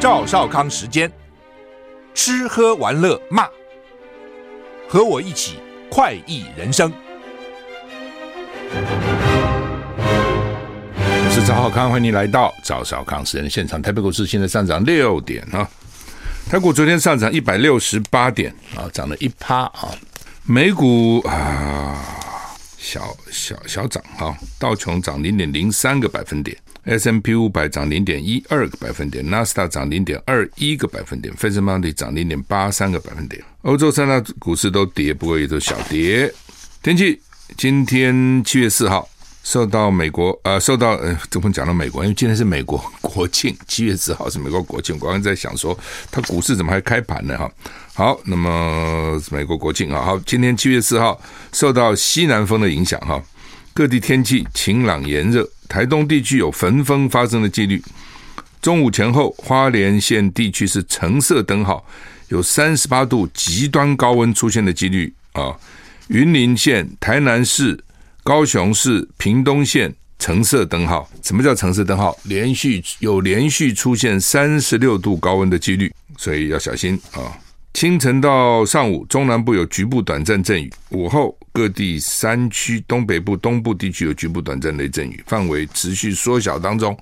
[0.00, 1.12] 赵少康时间，
[2.14, 3.46] 吃喝玩乐骂，
[4.88, 5.58] 和我一起
[5.90, 6.90] 快意人生。
[11.04, 13.82] 我是赵少康，欢迎你来到赵少康时间的现场。
[13.82, 15.68] 台北股市现在上涨六点啊，
[16.48, 19.90] 台股昨天上涨一百六十八点啊，涨了一趴啊，
[20.44, 21.94] 美股啊
[22.78, 26.56] 小小小涨啊，道琼涨零点零三个百分点。
[26.84, 33.42] S M P 五百涨零点一二个百分点，纳斯达涨零点二一个百分点，费城半导体涨零点八三个百分点。
[33.62, 36.32] 欧洲三大股市都跌，不过也都小跌。
[36.82, 37.20] 天气，
[37.56, 39.06] 今天七月四号，
[39.44, 42.02] 受到美国呃，受到呃，怎么讲到美国？
[42.02, 44.96] 因为今天是美国国庆， 七月四号是美国国庆。
[44.98, 45.78] 我刚刚在想说，
[46.10, 47.36] 它股市怎么还开盘呢？
[47.36, 47.52] 哈，
[47.92, 51.20] 好，那么美国国庆啊，好，今天七月四号，
[51.52, 53.22] 受到西南风的影响哈，
[53.74, 55.46] 各地天气晴朗炎热。
[55.70, 57.80] 台东地区有焚风发生的几率。
[58.60, 61.86] 中午前后，花莲县地区是橙色灯号，
[62.28, 65.56] 有三十八度极端高温出现的几率啊。
[66.08, 67.78] 云林县、台南市、
[68.24, 71.08] 高雄市、屏东县橙色灯号。
[71.22, 72.18] 什么叫橙色灯号？
[72.24, 77.30] 连续有连续出现三十六度高温的几率，所以要小心啊。
[77.72, 86.96] 清晨到上午，中南部有局部短暂阵雨；午后，各地山区、东北部、东部地区有局部短暂雷阵雨，范围持续缩小当中，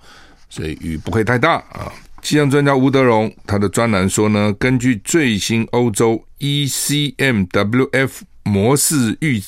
[0.49, 1.93] 所以雨不会太大啊。
[2.23, 8.11] 气象专家吴德荣他的专栏说呢，根据最新欧洲 ECMWF
[8.45, 9.43] 模式预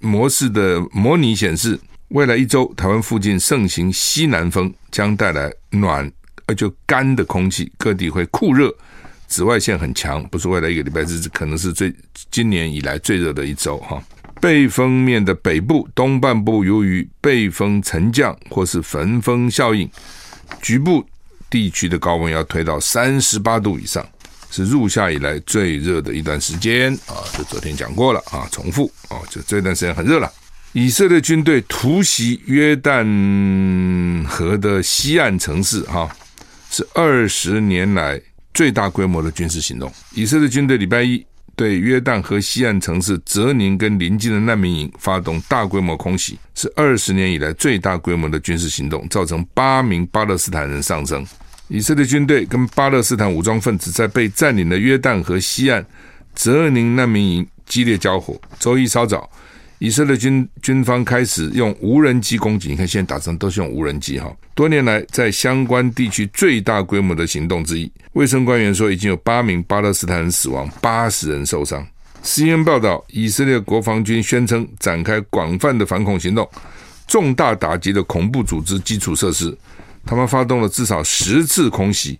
[0.00, 1.78] 模式的模拟显示，
[2.08, 6.10] 未来一周台湾附近盛行西南风，将带来暖
[6.46, 8.74] 而就干的空气，各地会酷热。
[9.32, 11.90] 紫外线很强，不是未来一个礼拜日子，可能是最
[12.30, 13.98] 今年以来最热的一周哈。
[14.42, 19.90] 背风面的北部、东半部，由于背风沉降或是焚风效应，
[20.60, 21.02] 局部
[21.48, 24.06] 地区的高温要推到三十八度以上，
[24.50, 27.24] 是入夏以来最热的一段时间啊。
[27.32, 30.30] 这昨天讲过了啊，重复啊，就这段时间很热了。
[30.72, 36.14] 以色列军队突袭约旦河的西岸城市哈，
[36.70, 38.20] 是二十年来。
[38.54, 41.24] 最大规模的军事行动，以色列军队礼拜一
[41.56, 51.26] 对约旦河西岸城市泽宁跟邻近的难民营发动大规模空袭，是二十年以来最大规模的军事行动，造成八名巴勒斯坦人丧生。
[51.68, 55.84] 以色列军队跟巴勒斯坦武装分子在被占领的约旦河西岸
[56.34, 58.38] 泽宁难民营激烈交火。
[58.58, 59.30] 周一稍早。
[59.82, 64.32] 以色列军军方开始用无人机攻击，你看现在打仗都是用无人机哈。
[64.54, 67.90] 多年来在相关地区最大规模的行动之一。
[68.12, 71.84] 卫生官员说，已经有八名巴勒斯坦人死亡，八十人受伤。
[72.22, 76.48] CNN 报道，以色列国防军宣称展开广泛的反恐行动，
[77.08, 79.52] 重大打击了恐怖组织基础设施。
[80.06, 82.16] 他们发动了至少十次空袭，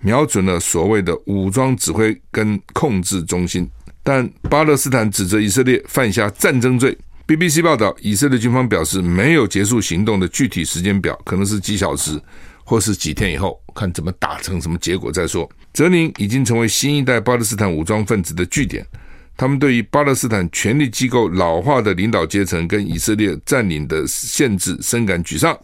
[0.00, 3.68] 瞄准了所谓的武装指挥跟控制中心。
[4.02, 6.96] 但巴勒斯坦指责以色列犯下战争罪。
[7.26, 12.20] BBC 报道，以色列军方表示没有结束行动的具体时间表，可能是几小时，
[12.64, 15.48] 或是几天以后，看怎么打成什么结果再说。
[15.72, 18.84] 泽宁已经成为新一代巴勒斯坦武装分子的据点，
[19.36, 25.56] 他们对于巴勒斯坦权力机构老化的领导阶层跟以色列占领的限制深感沮丧。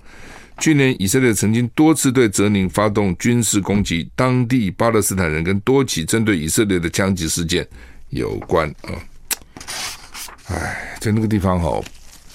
[0.60, 7.66] 去年，以色列曾经多次对泽宁发动军事攻击，当地巴勒斯坦人跟多起针对以色列的枪击事件。
[8.10, 8.90] 有关啊，
[10.48, 11.80] 哎，在那个地方哈，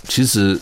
[0.08, 0.60] 其实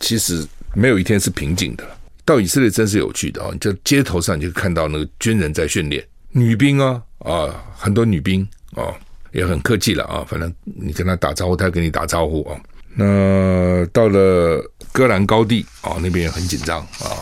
[0.00, 1.84] 其实没有一天是平静的。
[2.24, 3.48] 到以色列真是有趣的啊！
[3.52, 8.92] 你在街头上就看到那个军人在训练女兵啊啊，很多女兵啊，
[9.32, 10.22] 也很客气了啊。
[10.28, 12.60] 反正你跟他打招呼，他跟你打招呼啊。
[12.94, 17.16] 那到了戈兰高地啊，那边也很紧张啊。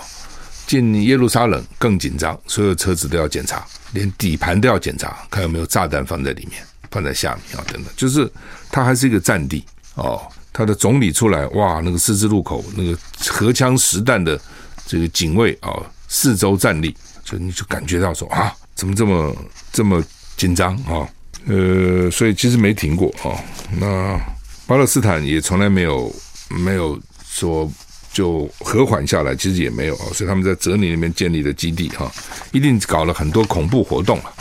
[0.66, 6.60] 进耶路撒冷更紧张，所有车子都要检查，连底盘都要检查，看有没有炸弹放在里面。
[6.90, 8.30] 放在下面啊，等等，就是
[8.70, 9.64] 它还是一个战地
[9.94, 10.20] 哦。
[10.52, 12.98] 他的总理出来，哇，那个十字路口那个
[13.28, 14.40] 荷枪实弹的
[14.86, 15.68] 这个警卫啊，
[16.08, 16.96] 四周站立，
[17.26, 19.36] 所以你就感觉到说啊，怎么这么
[19.70, 20.02] 这么
[20.34, 21.06] 紧张啊？
[21.46, 23.36] 呃，所以其实没停过啊。
[23.78, 24.18] 那
[24.66, 26.10] 巴勒斯坦也从来没有
[26.48, 26.98] 没有
[27.28, 27.70] 说
[28.10, 30.06] 就和缓下来，其实也没有啊。
[30.14, 32.10] 所以他们在泽尼那边建立的基地哈，
[32.50, 34.32] 一定搞了很多恐怖活动了。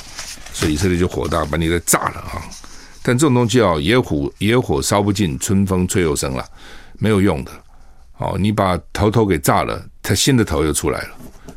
[0.56, 2.42] 所以以色列就火大，把你给炸了啊！
[3.04, 6.46] 但这种东西啊，野火野火烧不尽，春风吹又生了，
[6.98, 7.52] 没有用的。
[8.19, 11.10] 哦，你把头头给炸了，它新的头又出来了，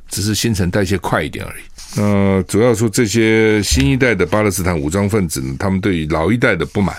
[0.08, 1.62] 只是新陈代谢快一点而已。
[1.94, 6.96] 那主要说这些新一代的巴勒斯坦武装分子，他们对于老一代的不满，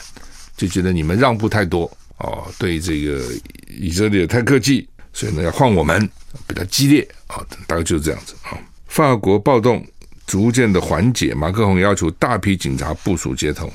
[0.55, 1.83] 就觉得你们让步太多
[2.19, 3.21] 哦，对这个
[3.67, 6.09] 以色列太客气，所以呢要换我们
[6.47, 8.57] 比较激烈啊，大概就是这样子啊。
[8.87, 9.85] 法国暴动。
[10.29, 11.33] 逐渐的缓解。
[11.33, 13.67] 马克宏要求大批警察部署街头，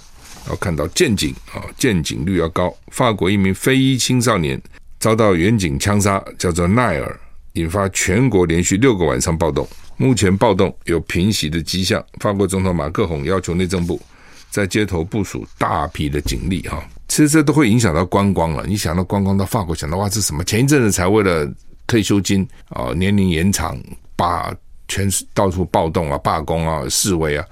[0.48, 2.72] 要看到见警啊，见警率要高。
[2.92, 4.60] 法国一名非裔青少年
[5.00, 7.20] 遭到远警枪杀，叫做奈尔，
[7.54, 9.66] 引发全国连续六个晚上暴动。
[9.96, 12.00] 目前暴动有平息的迹象。
[12.20, 14.00] 法国总统马克宏要求内政部
[14.48, 16.80] 在街头部署大批的警力哈。
[17.08, 18.64] 其实这都会影响到观光了。
[18.64, 20.44] 你想到观光到法国，想到哇，这什么？
[20.44, 21.52] 前一阵子才为了
[21.86, 23.76] 退休金啊，年龄延长，
[24.16, 24.54] 把
[24.88, 27.44] 全是到处暴动啊、罢工啊、示威啊。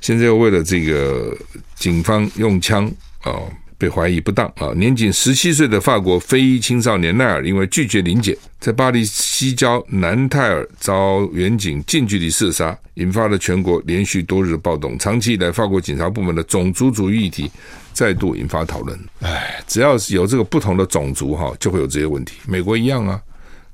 [0.00, 1.36] 现在又为了这个
[1.74, 2.90] 警方用枪
[3.22, 3.32] 啊，
[3.76, 4.72] 被怀疑不当啊。
[4.76, 14.98] 年仅十七岁的法国非裔青少年奈尔，因为拒绝临检，在巴黎西郊南泰尔遭远警近距离射杀，引发了全国连续多日的暴动。
[14.98, 17.50] 长期以来，法国警察部门的种族主义议题。
[17.94, 18.96] 再度引发讨论。
[19.22, 22.36] 哎，只要是有这个不同的种族哈，就会有这些问题。
[22.46, 23.20] 美国一样啊，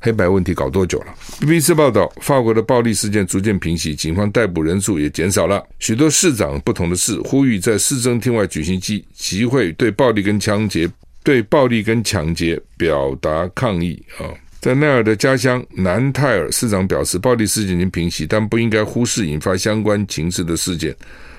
[0.04, 5.66] 黑白问题搞多久了？BBC 报道，法国的暴力事件逐渐平息，警方逮捕人数也减少了。
[5.78, 10.86] 许多市长不同的市呼吁在市政厅外举行集集会，对暴力跟抢劫、
[11.22, 14.28] 对暴力跟抢劫表达抗议啊。
[14.60, 20.94] 在奈尔的家乡南泰尔，市长表示，暴力事件已经平息，但不应该忽视引发相关情势的事件。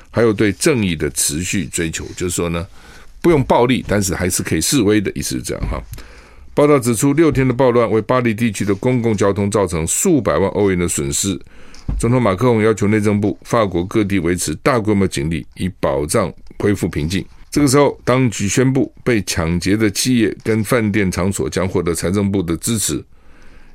[0.09, 2.65] 还有对正义的持续追求，就是说呢，
[3.21, 5.79] 不用暴力，但是还是可以示威的意思是这样哈。
[6.55, 11.37] 报道指出，六天的暴乱为巴黎地区的公共交通造成数百万欧元的损失。
[11.99, 17.23] 总统马克龙要求内政部、法国各地维持大规模警力，以保障恢复平静。
[17.51, 23.03] 这个时候，当局宣布被抢劫的企业跟饭店场所将获得财政部的支持，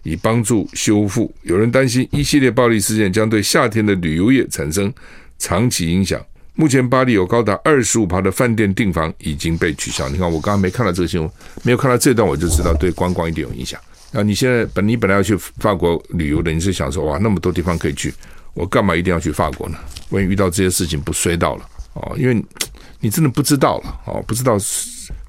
[0.03, 1.31] 以帮助修复。
[1.43, 4.91] 有人担心一系列暴力事件将对夏天的旅游业产生
[5.38, 6.19] 长期影响。
[6.61, 10.07] 目前巴黎有高达二十五趴的饭店订房已经被取消。
[10.11, 11.31] 你看，我刚刚没看到这个新闻，
[11.62, 13.81] 没有看到这段，我就知道对观光一定有影响。
[14.12, 18.12] 啊，你现在本你本来要去法国旅游的，你是想说哇，那么多地方可以去，
[18.53, 19.79] 我干嘛一定要去法国呢？
[20.11, 21.65] 万一遇到这些事情不衰到了
[21.95, 22.45] 哦，因为
[23.01, 24.59] 你真的不知道了哦，不知道，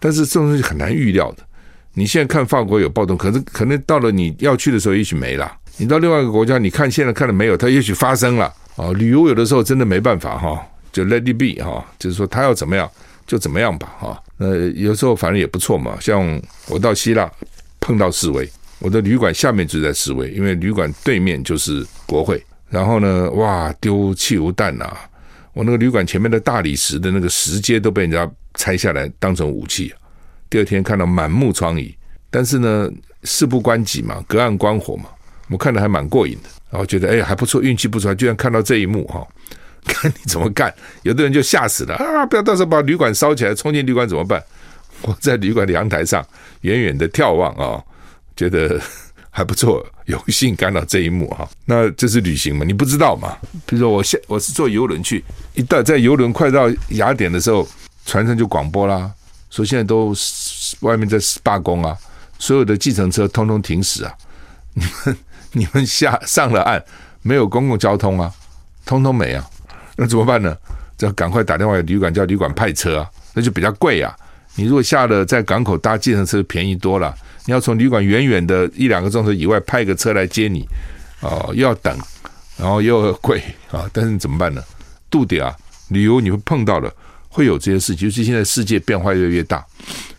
[0.02, 1.44] 但是这种东西很难预料的。
[1.94, 5.50] 你现在看法国有暴动，可是可能到了你要去的时候，也许没了。
[5.78, 7.56] 你到另外一个国家，你看现在看了没有？
[7.56, 8.94] 它也许发生了哦。
[8.94, 10.62] 旅游有的时候真的没办法哈。
[10.92, 12.90] 就 let it be 哈，就是说他要怎么样
[13.26, 14.24] 就怎么样吧哈。
[14.38, 15.98] 呃，有时候反正也不错嘛。
[16.00, 17.30] 像我到希腊
[17.80, 18.50] 碰到示威，
[18.80, 22.44] 我的旅馆下面就在示威，因为旅馆对面就是国会。
[22.70, 24.90] 然后呢，哇，丢汽油弹呐！
[25.54, 29.94] 我那个旅馆前面的大理石的那个石阶都被人家拆下来当成武器。
[30.50, 31.94] 第二天看到满目疮痍，
[32.30, 32.90] 但是呢，
[33.24, 35.10] 事不关己嘛，隔岸观火嘛，
[35.50, 36.50] 我看得还蛮过瘾的。
[36.70, 39.28] 然后觉得哎还不错，运气不错，居然看到这一幕哈。
[39.86, 40.74] 看你怎么干，
[41.04, 42.26] 有的人就吓死了啊！
[42.26, 44.42] 不要到时候把旅馆烧起来，冲进旅馆怎么办？
[45.02, 46.24] 我在旅馆的阳台上
[46.62, 47.84] 远远的眺望啊、哦，
[48.36, 48.80] 觉得
[49.32, 51.50] 还不错，有幸看到这一幕哈。
[51.66, 52.64] 那这是旅行嘛？
[52.64, 53.36] 你不知道嘛？
[53.66, 55.24] 比如说我现我是坐游轮去，
[55.56, 57.68] 一到在游轮快到雅典的时候，
[58.06, 59.12] 船上就广播啦，
[59.50, 60.14] 说现在都
[60.82, 61.98] 外面在罢工啊，
[62.38, 64.14] 所有的计程车通通停驶啊，
[64.76, 65.18] 你们
[65.54, 66.84] 你们下上了岸
[67.24, 68.32] 没有公共交通啊，
[68.86, 69.50] 通通没啊。
[70.02, 70.58] 那怎么办呢？
[70.98, 74.12] 这赶快打电话给旅馆，叫旅馆派车啊，那就比较贵啊。
[74.56, 77.16] 你如果下了在港口搭计程车，便宜多了。
[77.46, 80.66] 你要从旅馆远远的一两个钟头以外派个车来接你，
[81.20, 81.96] 哦，又要等，
[82.58, 83.88] 然后又贵啊。
[83.94, 84.64] 但是怎么办呢？
[85.12, 85.56] 度点啊，
[85.90, 86.92] 旅游你会碰到的，
[87.30, 88.08] 会有这些事情。
[88.08, 89.64] 尤其现在世界变化越来越大，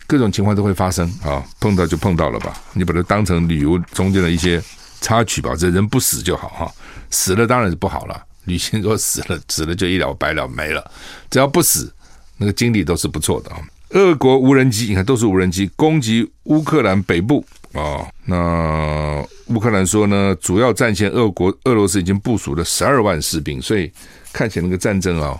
[0.06, 1.44] 各种情况都会发生啊。
[1.58, 4.62] 碰到就碰到了吧，你把它当成旅游中间的一些
[5.00, 5.56] 插曲吧。
[5.58, 6.72] 这人不死就好哈，
[7.10, 8.24] 死了当然是不好了。
[8.44, 10.90] 旅行若死了，死了就一了百了，没了。
[11.30, 11.92] 只要不死，
[12.38, 13.58] 那个经历都是不错的啊。
[13.90, 17.44] 俄国无人机，你看都是无人机攻击乌克兰北部
[17.74, 18.06] 啊。
[18.24, 23.92] 那乌克兰说呢，主要战线俄国俄罗斯已经部署了十二万士兵，所以
[24.32, 25.36] 看起来那个战争啊，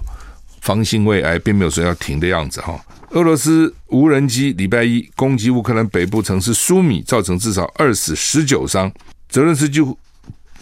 [0.61, 2.78] 方兴未艾，并没有说要停的样子哈。
[3.11, 8.92] 俄罗斯无人机礼拜一攻击乌克兰北部城市苏米，造成至少二死十九伤。
[9.28, 9.80] 泽伦斯基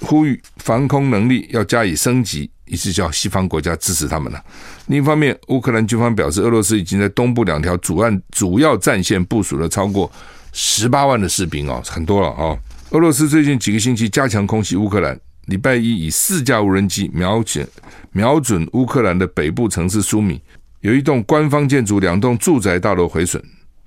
[0.00, 4.42] 呼吁防空能力要加以升级，一直叫西方国家支持他们了。
[4.86, 10.10] 另一方面，乌克兰军方表示，俄罗斯已经在东部两条主岸主要战线部署了超过
[10.52, 12.58] 十八万的士兵哦，很多了哦。
[12.90, 17.68] 俄罗斯最近几个星期加强空袭乌克兰，礼拜一以四架无人机瞄准
[18.12, 20.40] 瞄准乌克兰的北部城市苏米，
[20.80, 23.40] 有一栋官方建筑、两栋住宅大楼毁损。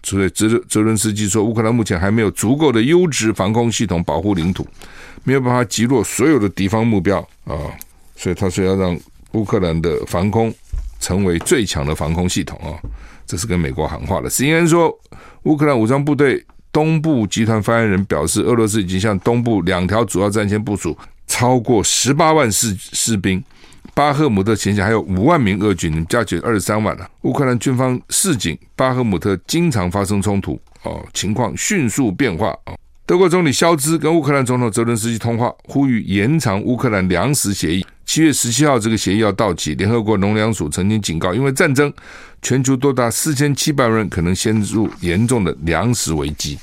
[0.03, 4.67] 所以泽泽伦斯基说，乌克兰目前还没有足够的优质防空系统保护领土。
[5.25, 7.55] 没有办法击落所有的敌方目标啊，
[8.17, 8.99] 所以他说要让
[9.31, 10.53] 乌克兰的防空
[10.99, 12.75] 成为最强的防空系统啊，
[13.25, 14.29] 这是跟美国喊话的。
[14.29, 14.93] 实际上说，
[15.43, 23.41] 乌克兰武装部队东部集团发言人表示，俄罗斯已经向东部两条主要战线部署超过十八万士士兵，
[23.95, 27.07] 巴赫姆特前线还有五万名俄军，加起来二十三万了。
[27.21, 32.73] 乌克兰军方示警，巴赫姆特经常发生冲突，哦，情况迅速变化啊。
[33.05, 37.85] 德国总理肖兹跟乌克兰总统泽伦斯基通话，呼吁延长乌克兰粮食协议。
[38.05, 39.75] 七月十七号，这个协议要到期。
[39.75, 41.93] 联合国农粮署曾经警告，因为战争，
[42.41, 46.57] 全球多达四千七百万人可能陷入严重的粮食危机。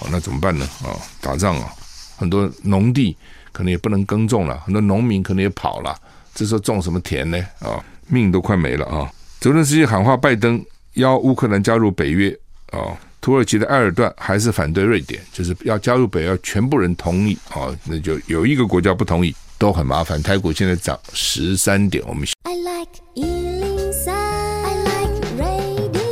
[0.00, 0.64] 哦，那怎么办呢？
[0.84, 1.72] 啊，打仗啊，
[2.16, 3.16] 很多农地
[3.50, 5.96] 可能也不能耕种了，很多农民可能也跑了。
[6.34, 7.38] 这时候种什么田呢？
[7.60, 9.10] 啊，命都快没了啊！
[9.40, 12.36] 泽伦斯基喊话拜登，邀乌克兰加入北约
[12.70, 12.96] 啊。
[13.20, 20.20] 土耳其的埃尔段还是反对瑞典，就是要加入北约，全部人同意啊，那就有一个国家不同意，都很麻烦。
[20.20, 22.26] 台股现在涨十三点，我们。
[22.42, 26.02] I like 103, I like radio。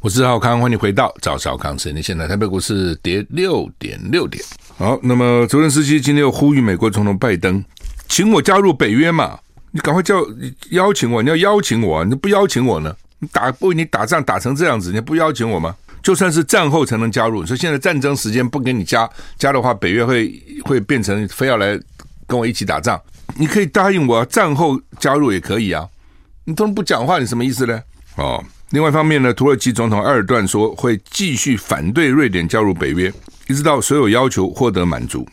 [0.00, 2.02] 我是赵少康，欢迎回到赵少康时间。
[2.02, 4.42] 现在台北股市跌六点六点。
[4.76, 7.64] 好，那么泽连斯基今天又呼吁美国总统拜登，
[8.12, 9.38] 请我加入北约嘛？
[9.70, 10.22] 你赶快叫
[10.68, 12.94] 邀请我，你要邀请我，你不邀请我呢？
[13.20, 15.74] 你打为你打仗打成这样子，你不邀请我吗？
[16.02, 20.30] 就算是战后才能加入，你说现在战争时间不给你加，加的话，北约会
[20.62, 21.80] 会变成非要来
[22.26, 23.00] 跟我一起打仗。
[23.34, 25.88] 你可以答应我，战后加入也可以啊。
[26.44, 27.80] 你都不讲话，你什么意思呢？
[28.16, 33.10] 哦，另外一方面呢，土耳其总统埃尔段说会继续反对瑞典加入北约，
[33.48, 35.26] 一直到所有要求获得满足。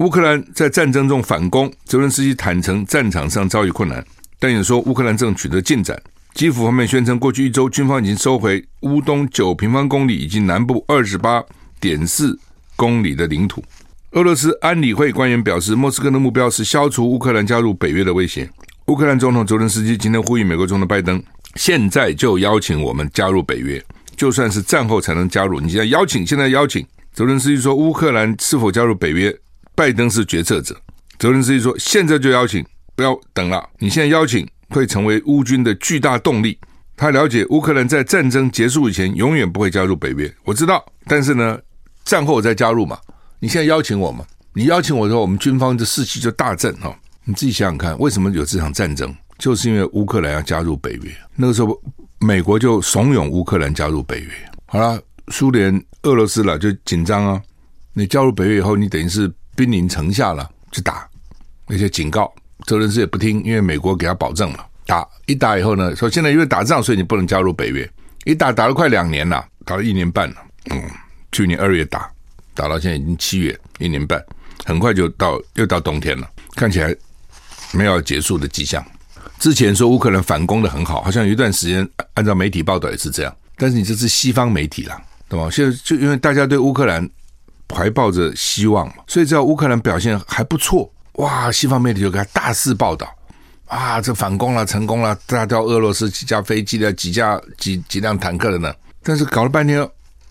[0.00, 4.02] 乌克兰在战争中反攻，泽伦斯基坦承战场上遭遇困难，
[4.38, 6.00] 但也说乌克兰正取得进展。
[6.32, 11.44] 基辅方面宣称，过去一周军方已经收回乌东九平方公里以及南部二十八
[11.78, 12.38] 点四
[12.76, 13.62] 公里的领土。
[14.12, 18.48] 俄罗斯安理会官员表示，莫斯科的目标是消除乌克兰加入北约的威胁。
[18.86, 21.22] 乌克兰总统泽伦斯基今天呼吁美国总统拜登，
[21.56, 23.84] 现在就邀请我们加入北约，
[24.16, 25.60] 就算是战后才能加入。
[25.60, 26.86] 你现在邀请，现在邀请。
[27.12, 29.36] 泽伦斯基说，乌克兰是否加入北约，
[29.80, 30.78] 拜登是决策者。
[31.18, 32.62] 泽伦斯基说，现在就邀请，
[32.94, 33.66] 不要等了。
[33.78, 34.46] 你现在邀请。
[34.70, 36.56] 会成为乌军的巨大动力。
[36.96, 40.84] 他了解乌克兰在战争结束以前永远不会加入北约，我知道。
[41.06, 41.58] 但是呢，
[42.04, 42.96] 战后我再加入嘛？
[43.40, 44.24] 你现在邀请我嘛？
[44.52, 46.96] 你邀请我的话，我们军方的士气就大振哈。
[47.24, 49.12] 你自己想想看，为什么有这场战争？
[49.38, 51.12] 就是因为乌克兰要加入北约。
[51.34, 51.82] 那个时候，
[52.20, 54.30] 美国就怂恿乌克兰加入北约。
[54.66, 57.42] 好了，苏联、俄罗斯了就紧张啊。
[57.92, 59.28] 你加入北约以后，你等于是
[59.60, 61.06] 兵临城下了，去打，
[61.66, 62.32] 而且警告。
[62.66, 67.90] 泽伦斯基也不听，因为美国给他保证了，打一打以后呢，说现在因为打仗，所以你不能加入北约。
[68.24, 70.36] 一打打了快两年了，打了一年半了。
[70.70, 70.82] 嗯，
[71.32, 72.10] 去年二月打，
[72.54, 74.22] 打到现在已经七月，一年半，
[74.64, 76.94] 很快就到又到冬天了，看起来
[77.72, 78.82] 没有结束的迹象。
[79.38, 85.50] 之前说乌克兰反攻的很好，好像有一段时间按照媒体报道也是这样，但是你这是西方媒体了，对吧？
[85.50, 87.08] 现在就因为大家对乌克兰
[87.74, 90.90] 怀抱着希望嘛，所以只要乌克兰表现还不错。
[91.14, 91.50] 哇！
[91.52, 93.06] 西方媒体就给他大肆报道，
[93.66, 98.72] 啊，这反攻了，成功了，炸掉俄罗斯几架飞机的几架几几辆坦克的呢？
[99.02, 99.86] 但是搞了半天，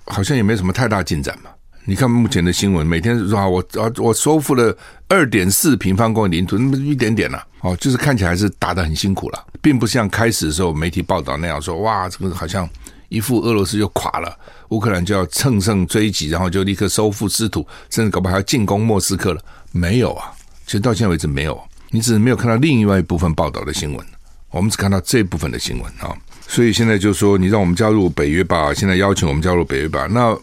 [0.05, 1.51] 好像也没什么太大进展嘛。
[1.85, 4.75] 你看目前的新闻，每天说啊，我啊，我收复了
[5.07, 12.67] 二点四平方公里领土，那么一点点了，哦，就是看起来是打得很辛苦了，并不像开始的时候媒体报道那样说，哇，这个好像
[13.09, 14.35] 一副俄罗斯就垮了，
[14.69, 20.31] 乌克兰就要乘胜追击，然后就立刻收复失土，甚至搞不好还要进攻莫斯科了，没有啊。
[20.65, 21.59] 其实到现在为止没有，
[21.89, 24.05] 你只是没有看到另外一部分报道的新闻，
[24.51, 26.15] 我们只看到这部分的新闻啊。
[26.47, 30.07] 所以现在就说你让我们加入北约吧，现在邀请我们加入北约吧。
[30.07, 30.37] 那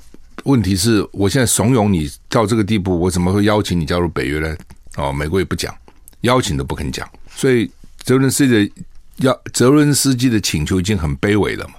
[0.45, 4.57] 问题是我现在怂恿你到这个地步，我怎么会邀请你加入北约呢？
[4.97, 5.75] 哦，美国也不讲，
[6.23, 7.09] 邀请都不肯讲。
[7.35, 7.71] 所以
[8.03, 8.73] 泽伦斯基的
[9.19, 11.75] 要泽伦斯基的请求已经很卑微了嘛。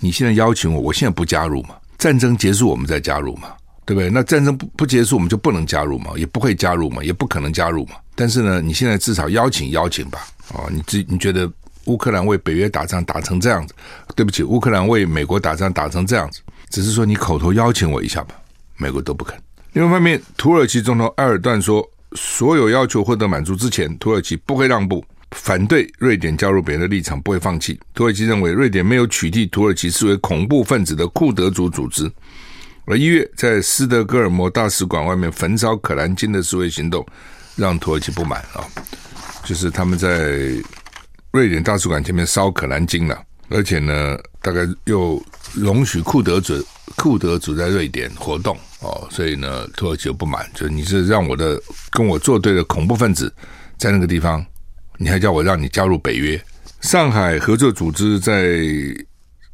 [0.00, 1.74] 你现在邀请我，我现在不加入嘛？
[2.02, 3.52] 战争结束我们再加入嘛？
[3.86, 4.10] 对不对？
[4.10, 6.10] 那战争不不结束，我们就不能加入嘛？
[6.16, 7.00] 也不会加入嘛？
[7.04, 7.94] 也不可能加入嘛？
[8.16, 10.26] 但是呢，你现在至少邀请邀请吧。
[10.52, 11.48] 哦，你自你觉得
[11.84, 13.74] 乌克兰为北约打仗打成这样子，
[14.16, 16.40] 对不起，乌克兰为美国打仗打成这样子，
[16.70, 18.34] 只是说你口头邀请我一下吧，
[18.78, 19.40] 美国都不肯。
[19.74, 27.78] 另外一方面，土耳其总统埃尔段说，所有要求获得满足之前，土耳其不会让步，反对瑞典加入北约的立场不会放弃。
[27.94, 32.10] 土耳其认为，瑞典没有取缔土耳其视为恐怖分子的库德族组织。
[32.84, 37.06] 而一月在斯德哥尔摩大使馆外面焚烧可兰经的示威行动，
[37.54, 38.66] 让土耳其不满啊！
[39.44, 40.50] 就是他们在
[41.30, 45.22] 瑞典大使馆前面烧可兰经了，而且呢，大概又
[45.54, 51.60] 容许库德族库德族在瑞典活动哦，所以呢，土耳其又不满，就是你是让我的
[51.90, 53.32] 跟我作对的恐怖分子
[53.78, 54.44] 在那个地方，
[55.02, 56.40] 你还叫我让你加入北约？
[56.80, 58.60] 上海合作组织在。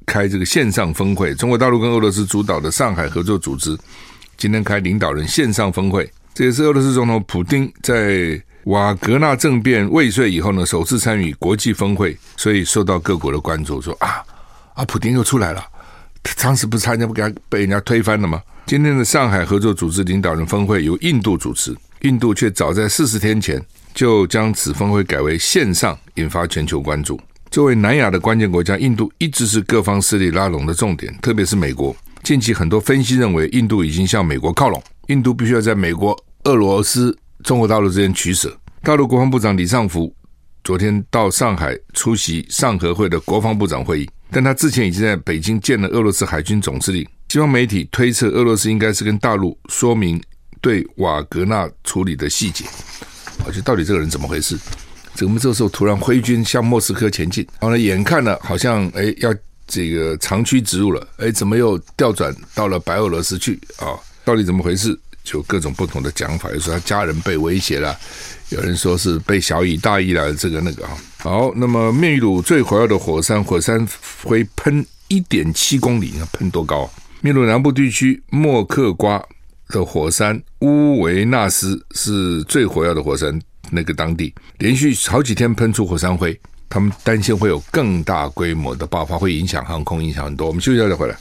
[0.06, 3.76] 开这个线上峰会，中国大陆跟俄罗斯主导的上海合作组织
[4.38, 13.82] 今天开领导人线上峰会，这也是俄罗斯总统普丁在瓦格纳政变未遂以后呢，首次参与国际峰会，所以受到各国的关注。
[13.82, 14.24] 说啊
[14.72, 15.62] 啊，普丁又出来了，
[16.22, 18.40] 他当时不是参加不给他被人家推翻了吗？
[18.64, 23.62] 今天的上海合作组织领导人峰会由印度主持，印度却早在四十天前
[23.98, 27.20] 就将此峰会改为线上，引发全球关注。
[27.50, 31.96] 作为南亚的关键国家，印度一直是各方势力拉拢的重点，特别是美国。
[32.22, 38.56] 近期很多分析认为，印度已经向美国靠拢，印度必须要在美国、俄罗斯、中国大陆之间取舍。
[38.84, 40.14] 大陆国防部长李尚福
[40.62, 47.04] 昨天到上海出席上合会的国防部长会议，但他之前已经在北京见了俄罗斯海军总司令。
[47.30, 50.22] 西方媒体推测，俄罗斯应该是跟大陆说明
[50.60, 52.64] 对瓦格纳处理的细节。
[53.44, 54.58] 啊，就，到底这个人怎么回事？
[55.14, 57.46] 怎么这时候突然挥军向莫斯科前进？
[57.60, 59.34] 然后呢，眼看呢，好像诶要
[59.66, 63.98] 这个长驱直入了，诶怎么又调转到了白俄罗斯去啊？
[64.24, 64.98] 到底怎么回事？
[65.24, 67.94] 就各种不同的讲法，有说他家人被威胁了，
[68.48, 70.96] 有人说是被小以大义了，这个那个啊。
[71.18, 73.86] 好，那么秘鲁最火热的火山，火山
[74.22, 76.90] 灰喷一点七公里，喷多高？
[77.20, 79.22] 秘鲁南部地区莫克瓜
[79.68, 83.38] 的火山乌维纳斯是最火热的火山。
[83.70, 86.38] 那个当地连续好几天喷出火山灰，
[86.70, 90.46] 他们担心会有更大规模的爆发，会影响航空，影响很多。
[90.46, 91.14] 我们休息一下再回来。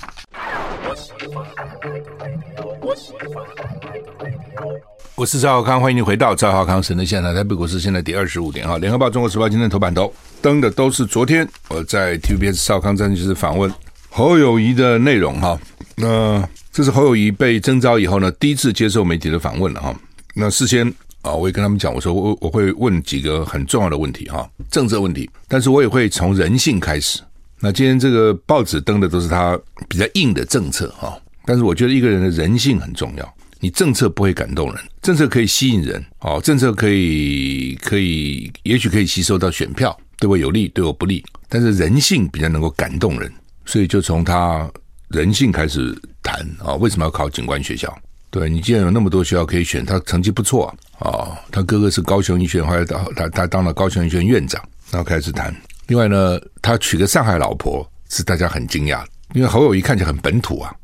[5.16, 7.36] 我是赵少康，欢迎你回到赵少康神的现场。
[7.36, 8.78] 台北股市现在跌二十五点哈。
[8.78, 10.10] 联合报、中国时报今天头版都
[10.42, 13.70] 登的都是昨天我在 TVBS 少康战就是访问
[14.10, 15.60] 侯友谊的内容哈。
[15.98, 16.48] 那
[16.78, 20.00] 这是侯友谊被征召以后呢，第一次接受媒体的访问了哈。
[20.36, 20.94] 那事先。
[21.24, 27.20] 啊，我也跟他们讲，我说我我会问几个很重要的问题哈，政策问题，但是我也会从人性开始。
[27.60, 33.34] 那今天这个报纸登的都是他比较硬的政策哈，但是我觉得一个人的人性很重要。
[33.60, 43.34] 你政策不会感动人，政策可以吸引人，哦，政策可以可以，也许可以吸收到选票，对我有利，对我不利，但是人性比较能够感动人，
[43.66, 44.70] 所以就从他
[45.10, 47.96] 人性开始谈啊，为什么要考警官学校？
[48.30, 50.68] 对，你既然有那么多学校可以选，他成绩不错
[51.00, 55.56] 啊，他哥哥是高雄医学院，后来他他他当了高雄医学院院长，然后开始谈。
[55.88, 60.76] 另外呢，他娶个上海老婆是大家很惊讶，因为侯友宜看起来很本土啊，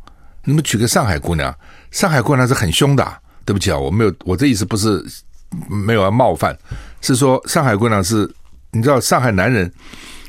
[0.45, 1.53] 你们娶个上海姑娘，
[1.91, 3.05] 上海姑娘是很凶的。
[3.45, 5.05] 对不起啊，我没有，我这意思不是
[5.69, 6.57] 没有要冒犯，
[7.01, 8.25] 是说上海姑娘是，
[8.71, 9.69] 你知道上海男人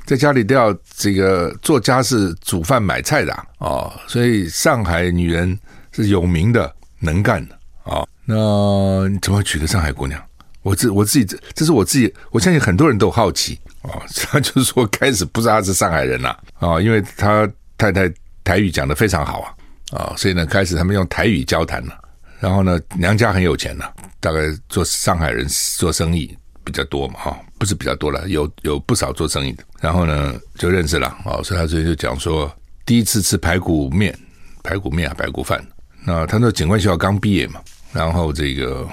[0.05, 5.59] 在家里都要这个做家事、煮饭、买菜的啊，所以上海女人
[5.93, 6.75] 是有名的。
[7.01, 10.19] 能干的啊、那你怎么娶个上海姑娘？
[10.63, 14.03] 我自我自己这这是我自己，我相信很多人都好奇啊、哦。
[14.17, 18.11] 他 就是说开始不知道他是上海人了啊、因为他太太
[18.43, 19.53] 台语讲得非常好啊
[19.91, 21.93] 啊、所以呢开始他们用台语交谈了。
[22.41, 24.41] 然后呢娘家很有钱了，大概
[24.71, 29.65] 做上海人做生意比较多嘛哈、不是比较多了，有有不少做生意的。
[29.81, 34.15] 然后呢就认识了、哦，所以他最近就讲说第一次吃排骨面、
[34.63, 35.67] 排骨面啊、排骨饭。
[36.05, 37.59] 那他说警官学校刚毕业嘛，
[37.91, 38.87] 然后这个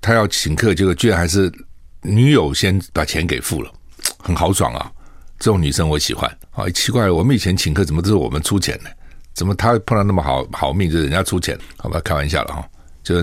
[0.00, 1.52] 他要请客，结果居然还是
[2.00, 3.70] 女友先把钱给付了，
[4.16, 4.90] 很豪爽啊！
[5.38, 6.66] 这种女生我喜欢啊！
[6.70, 8.88] 奇怪，我们以前请客怎么都是我们出钱呢？
[9.34, 11.58] 怎么他碰到那么好好命，就是人家出钱？
[11.76, 12.66] 好吧，开玩笑了哈！
[13.02, 13.20] 就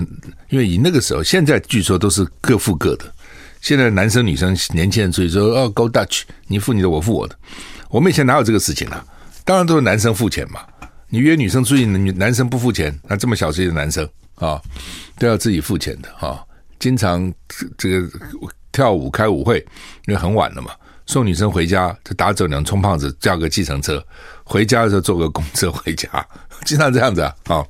[0.48, 3.12] 因为以那个时候，现在据说都是各付各的。
[3.64, 7.34] 现在男生女生年轻人出去说哦，Go Dutch，你付你的，我付我的。
[7.88, 9.02] 我们以前哪有这个事情啊？
[9.42, 10.60] 当然都是男生付钱嘛。
[11.08, 14.60] 你约女生出去，男生不付钱，那这么小岁的男生啊，
[15.18, 16.44] 都要自己付钱的啊。
[16.78, 17.32] 经常
[17.78, 18.06] 这个
[18.70, 19.66] 跳舞开舞会，
[20.08, 20.72] 因为很晚了嘛，
[21.06, 24.04] 送女生回家就打肿脸充胖子，叫个计程车
[24.44, 26.06] 回家的时候坐个公车回家，
[26.66, 27.34] 经常这样子啊。
[27.44, 27.64] 啊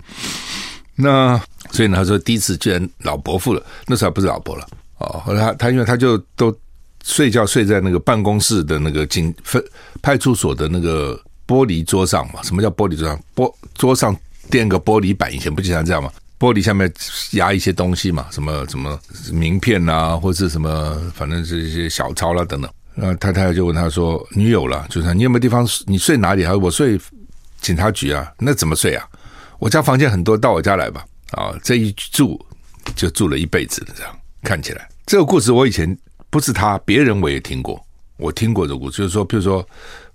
[0.97, 4.67] 那所以呢，他说第一次居然老婆付了，那时候还不是老婆了
[5.05, 5.23] 哦。
[5.25, 6.57] 后来他他因为他就都
[7.03, 9.63] 睡觉睡在那个办公室的那个警分
[10.03, 11.21] 派出所的那个。
[11.47, 13.21] 玻璃桌上嘛，什么叫玻璃桌上？
[13.37, 14.17] 玻桌上
[14.49, 16.11] 垫个玻璃板，以前不经常这样吗？
[16.39, 16.91] 玻璃下面
[17.33, 18.99] 压一些东西嘛，什么什么
[19.31, 22.73] 名片啊，或者什么，反正是一些小抄啦等等。
[22.95, 25.69] 那太太就问他说：“女友了，就是你有没有地方？
[25.85, 26.99] 你睡哪里？”啊：“我睡
[27.61, 29.07] 警察局啊。”那怎么睡啊？
[29.59, 31.05] 我家房间很多，到我家来吧。
[31.33, 32.43] 啊，这一住
[32.97, 34.89] 就住了一辈子了，这样看起来。
[35.07, 35.97] 这个故事我以前
[36.31, 37.85] 不是他，别人我也听过，
[38.17, 39.67] 我听过这个故事，就是说，比如说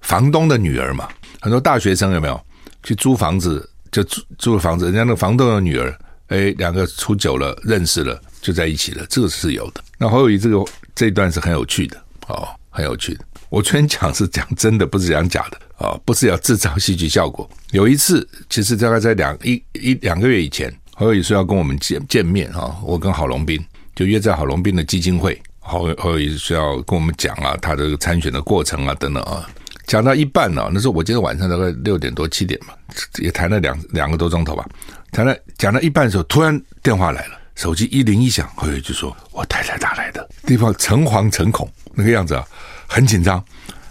[0.01, 1.07] 房东的女儿嘛。
[1.41, 2.39] 很多大学生有没有
[2.83, 3.67] 去租房子？
[3.91, 5.97] 就租租了房子，人家那个房东的女儿，
[6.27, 9.81] 哎，两个处久了，认识了，就在一起了，这个是有的。
[9.97, 11.97] 那侯友宜这个这一段是很有趣的
[12.27, 13.25] 哦，很有趣的。
[13.49, 17.49] 我昨天讲是讲真的，不是讲假的啊、哦，不是要制造戏剧效果。
[17.71, 23.59] 有一次，其实大概在两一一两个月以前，侯友宜说要跟我们见见面啊、哦，我跟郝龙斌
[23.99, 25.37] 就约在郝龙斌的基金会。
[25.59, 29.45] 侯侯友需要跟我们讲啊，他这个参选的过程啊等等啊，
[29.87, 32.73] 讲到一半呢、啊，那时候我记得晚上大概六点多七点嘛，
[33.17, 34.65] 也谈了两两个多钟头吧，
[35.11, 42.47] 谈了讲到一半的时候，突然电话来了，手机一铃一响，侯友就说：“我太太打来的，地方诚惶诚恐那个样子啊，
[42.87, 43.43] 很紧张，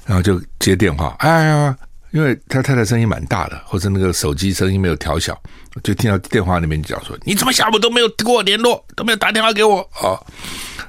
[0.06, 1.76] 然后就接电话，哎呀。”
[2.10, 5.38] 因为他太太声音蛮大的，或者那个手机声音没有调小，
[5.82, 9.80] 就听到电话那边讲说：“你怎么下午都没有跟我联络，都没有打电话给我。
[9.92, 10.16] 啊？”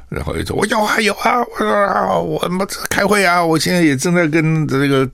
[0.08, 1.00] 然后又说：“我有啊？
[1.00, 2.18] 有啊，我说啊？
[2.18, 5.06] 我们开会啊，我现在也正在跟这个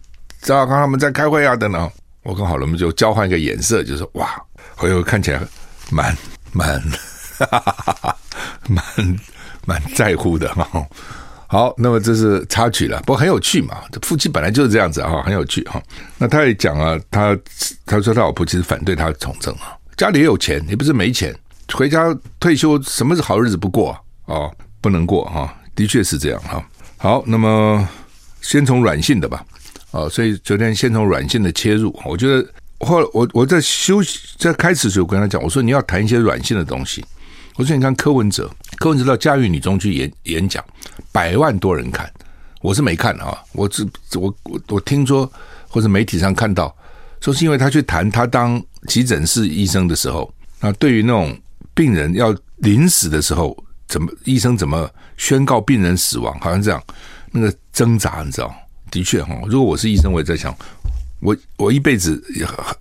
[0.41, 1.55] 赵小康他们在开会啊？
[1.55, 1.91] 等等。”
[2.23, 4.29] 我跟好了，我们就交换一个眼色，就说：“哇，
[4.75, 5.41] 侯友看起来
[5.91, 6.15] 蛮
[6.51, 6.79] 蛮
[7.37, 8.17] 哈哈哈哈
[8.67, 8.83] 蛮
[9.65, 10.67] 蛮在乎的哈。”
[11.47, 13.77] 好，那么这是插曲了，不过很有趣嘛。
[13.91, 15.81] 这夫妻本来就是这样子哈，很有趣哈。
[16.17, 17.37] 那他也讲啊，他
[17.85, 21.33] 他说他老婆其实反对他从政啊，家里也有钱，也不是没钱，
[21.73, 23.99] 回家退休，什么是好日子不过啊？
[24.25, 26.63] 哦，不能过哈，的确是这样哈。
[26.97, 27.87] 好，那么
[28.41, 29.45] 先从软性的吧，
[29.91, 32.43] 哦，所以昨天先从软性的切入，我觉得
[32.79, 37.05] 后来我我在休息在开始的时候跟他讲，我说你要谈一些软性的东西。
[37.57, 40.61] 我说你看柯文哲，柯文哲到嘉义女中去演演讲，
[41.11, 42.11] 百万多人看，
[42.61, 45.31] 我是没看啊，我只我我我听说
[45.67, 46.75] 或者媒体上看到，
[47.21, 51.37] 说是因为他去谈他当急诊室医生的时候，那对于那种
[51.73, 53.55] 病人要临死的时候，
[53.87, 56.81] 怎么医生怎么宣告病人死亡，好像这样
[57.31, 58.53] 那个挣扎，你知道？
[58.91, 60.55] 的确哈，如果我是医生，我也在想，
[61.19, 62.23] 我我一辈子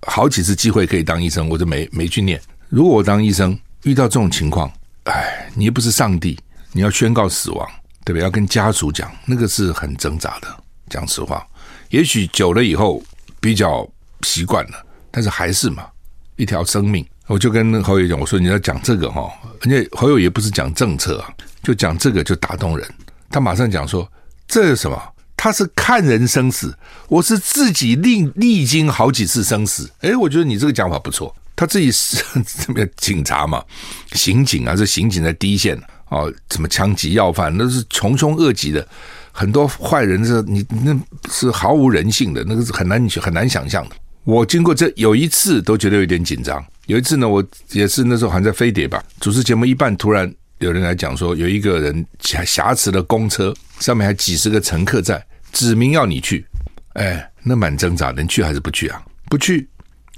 [0.07, 2.41] 好几次机会可以当医生，我就没没去念。
[2.69, 3.57] 如果我当医生。
[3.83, 4.67] 遇到这种情况，
[5.03, 6.35] 哎，你又不是上帝，
[6.71, 7.69] 你要宣告死亡，
[8.05, 8.21] 对不对？
[8.23, 10.47] 要跟家属讲，那个是很挣扎的。
[10.89, 11.45] 讲实话，
[11.89, 13.03] 也许久了以后
[13.41, 13.85] 比较
[14.21, 15.87] 习惯了，但是还是嘛，
[16.35, 17.03] 一条生命。
[17.27, 19.29] 我就跟侯友讲，我说你要讲这个哈，
[19.61, 22.87] 人家侯友也不是讲政策啊，就讲这个就打动人。
[23.31, 24.07] 他马上讲说，
[24.47, 25.01] 这是什么？
[25.35, 26.75] 他是看人生死，
[27.07, 29.89] 我是自己历历经好几次生死。
[30.01, 31.35] 哎，我觉得你这个讲法不错。
[31.55, 32.23] 他自己是
[32.65, 33.63] 这个警察嘛，
[34.11, 35.75] 刑警啊，是刑警在第一线
[36.09, 38.87] 哦，什么枪击要犯，那是穷凶恶极的，
[39.31, 40.97] 很多坏人是，你那
[41.31, 43.95] 是毫无人性的，那个是很难很难想象的。
[44.23, 56.45] 我经过这有一次都觉得有点紧张，有一次呢，我也是那时候还在飞碟吧，主持节目一半，突然有人来讲说，有一个人挟持的公车上面还几十个乘客在，指明要你去，
[56.93, 59.01] 哎，那蛮挣扎能，去还是不去啊？
[59.29, 59.67] 不去，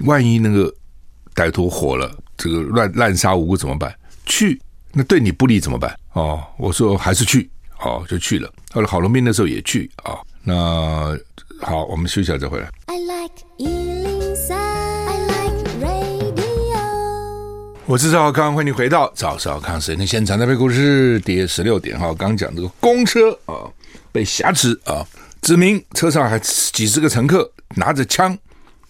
[0.00, 0.74] 万一那个。
[1.34, 3.94] 歹徒火了，这个乱滥杀无辜怎么办？
[4.26, 4.60] 去，
[4.92, 5.96] 那对你不利怎么办？
[6.14, 8.50] 哦，我说还是去，哦，就去了。
[8.72, 10.18] 后来郝龙斌那时候也去啊、哦。
[10.42, 11.18] 那
[11.60, 12.70] 好，我们休息一下再回来。
[12.86, 16.78] I like 103, I like radio。
[17.86, 20.38] 我是赵少康，欢迎你回到赵少康时间的现场。
[20.38, 23.72] 那边故事第十六点哈，刚讲这个公车啊、哦、
[24.10, 25.06] 被挟持啊，
[25.42, 28.36] 指明车上还几十个乘客拿着枪，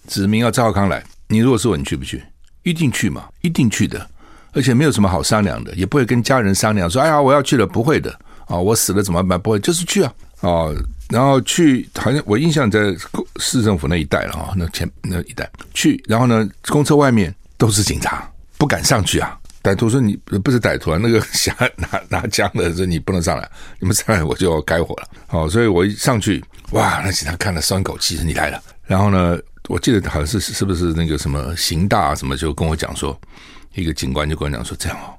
[0.07, 1.05] 指明要赵少康来。
[1.27, 2.23] 你如果是我，你去不去？
[2.63, 4.09] 一定去嘛，一定去的，
[4.53, 8.11] 而且没有什么好商量的，也不会跟家人商量说：“哎呀，我要去了。”不会的
[8.47, 9.41] 啊、哦，我死了怎么办？
[9.41, 10.77] 不会，就是去啊啊、哦！
[11.11, 12.81] 然后去，好像我印象在
[13.37, 19.39] 市政府那一带了啊，那前那一带去，然后呢，公车外面都是警察，不敢上去啊。
[19.63, 28.63] 歹徒说：“你不是歹徒啊，那个想拿拿枪的说你不能上来，你们上来我就要开火了。”哦，所以我一上去，哇，那警察看了松口气，你来了。
[28.87, 29.39] 然后呢？
[29.69, 33.15] 我记得好像是是不是那个什么刑大什么就跟我讲说，
[33.79, 35.15] 一个警官就跟我讲说，这样哦，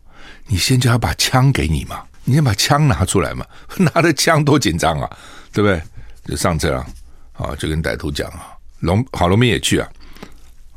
[0.48, 3.45] 你先叫他把枪给你嘛，你先把枪拿出来嘛，
[3.78, 5.10] 拿着枪多紧张啊，
[5.52, 5.82] 对不对？
[6.26, 6.88] 就上车啊，
[7.34, 9.89] 啊，就跟歹徒讲啊，龙郝龙斌也去啊，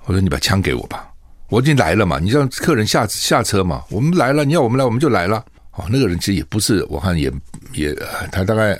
[0.04, 1.08] 我说你把枪给我吧，
[1.48, 5.44] 我已经来了嘛，你让客人下下车嘛，我们来了，你要我们来我们就来了。
[5.72, 7.32] 哦，那个人其实也不是，我看也
[7.72, 7.94] 也
[8.30, 8.78] 他大概。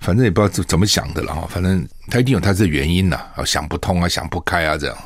[0.00, 4.96] 反正也不知道怎怎么想的了哈，反正他一定有他的原因呐，啊想不通啊，想不开啊，这样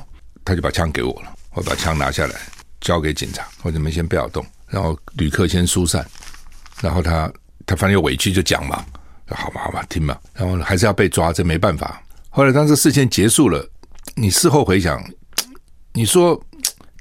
[0.44, 2.36] 他就把枪给我了，我把枪拿下来
[2.84, 6.06] 交给警察，或者你们先不要动，然后旅客先疏散，
[6.82, 7.32] 然后他
[7.64, 8.84] 他反正有委屈就讲嘛，
[9.30, 12.00] 好吧好吧听嘛，然后还是要被抓，这没办法。
[12.28, 13.66] 后来当这事件结束了，
[14.14, 15.02] 你事后回想，
[15.94, 16.38] 你说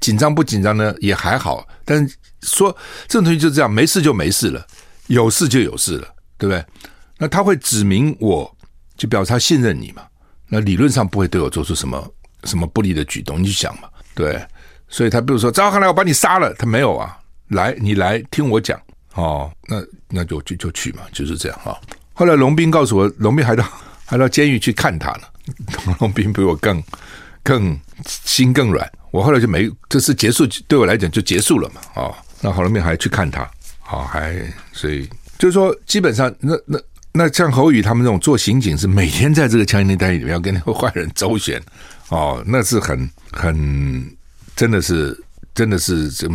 [0.00, 0.94] 紧张不紧张呢？
[1.00, 2.74] 也还好，但是说
[3.06, 4.66] 这种东西就这样，没事就没事了，
[5.08, 6.64] 有事就有事了，对不对？
[7.18, 8.56] 那他会指明我，
[8.96, 10.02] 就表示他信任你嘛？
[10.48, 12.10] 那理论上不会对我做出什么
[12.44, 13.88] 什么不利的举动，你去想嘛？
[14.14, 14.40] 对，
[14.88, 17.18] 所以他比如说，赵康来，我把你杀了，他没有啊？
[17.48, 18.80] 来，你来听我讲
[19.14, 21.78] 哦，那那就就就去嘛，就是这样哈、哦。
[22.12, 23.64] 后来龙斌告诉我，龙斌还到
[24.06, 25.30] 还到监狱去看他了。
[26.00, 26.82] 龙斌比我更
[27.42, 31.80] 更心更软，我后来就没这次结束，对我来讲就结束了嘛。
[31.94, 33.48] 哦，那郝龙斌还去看他，
[33.80, 34.36] 好、哦，还
[34.72, 35.08] 所以。
[35.36, 36.78] 就是说，基本上那那
[37.12, 41.60] 那像侯宇他们这种做刑警，是每天在这个枪林弹雨里面要跟那个坏人周旋
[42.08, 44.16] 哦，那是很很
[44.56, 45.18] 真的是
[45.54, 46.28] 真的是这